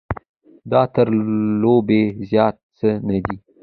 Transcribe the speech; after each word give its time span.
دا 0.71 0.81
تر 0.93 1.07
لوبې 1.61 2.01
زیات 2.29 2.55
څه 2.77 2.89
نه 3.07 3.17
دی. 3.25 3.37